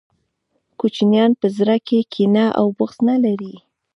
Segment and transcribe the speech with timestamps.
[0.79, 3.53] کوچنیان په زړه کي کینه او بغض نلري